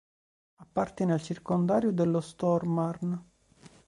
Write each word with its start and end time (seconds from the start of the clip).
Appartiene 0.55 1.13
al 1.13 1.21
circondario 1.21 1.91
dello 1.91 2.21
Stormarn. 2.21 3.23